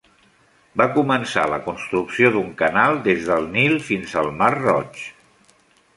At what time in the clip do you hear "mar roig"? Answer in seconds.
4.43-5.05